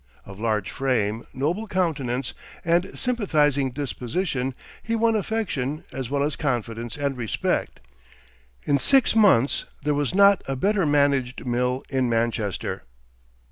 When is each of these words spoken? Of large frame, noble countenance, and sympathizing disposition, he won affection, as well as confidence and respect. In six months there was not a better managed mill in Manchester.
Of 0.25 0.39
large 0.39 0.71
frame, 0.71 1.27
noble 1.31 1.67
countenance, 1.67 2.33
and 2.65 2.97
sympathizing 2.97 3.69
disposition, 3.69 4.55
he 4.81 4.95
won 4.95 5.15
affection, 5.15 5.83
as 5.91 6.09
well 6.09 6.23
as 6.23 6.35
confidence 6.35 6.97
and 6.97 7.15
respect. 7.15 7.79
In 8.63 8.79
six 8.79 9.15
months 9.15 9.65
there 9.83 9.93
was 9.93 10.15
not 10.15 10.41
a 10.47 10.55
better 10.55 10.87
managed 10.87 11.45
mill 11.45 11.83
in 11.89 12.09
Manchester. 12.09 12.81